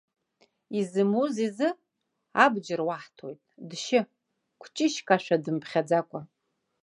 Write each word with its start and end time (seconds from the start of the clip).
Изымуз 0.79 1.35
изы 1.45 1.69
абџьар 2.43 2.81
уаҳҭоит, 2.87 3.39
дшьы, 3.69 4.01
кәҷышьк 4.61 5.07
ашәа 5.15 5.37
дымԥхьаӡакәа. 5.43 6.21